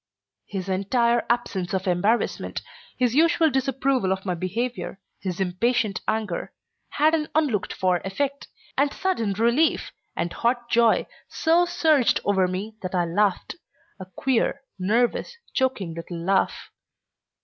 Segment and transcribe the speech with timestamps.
[0.47, 2.63] His entire absence of embarrassment,
[2.97, 6.53] his usual disapproval of my behavior, his impatient anger,
[6.89, 12.77] had an unlooked for effect, and sudden relief and hot joy so surged over me
[12.81, 13.57] that I laughed,
[13.99, 16.71] a queer, nervous, choking little laugh.